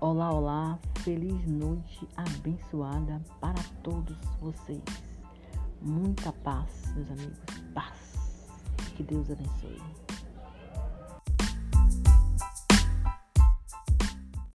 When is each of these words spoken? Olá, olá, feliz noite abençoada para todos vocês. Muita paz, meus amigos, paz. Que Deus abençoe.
Olá, 0.00 0.30
olá, 0.30 0.78
feliz 1.00 1.44
noite 1.48 2.06
abençoada 2.16 3.20
para 3.40 3.60
todos 3.82 4.16
vocês. 4.40 4.80
Muita 5.82 6.30
paz, 6.30 6.94
meus 6.94 7.10
amigos, 7.10 7.38
paz. 7.74 8.14
Que 8.96 9.02
Deus 9.02 9.28
abençoe. 9.28 9.82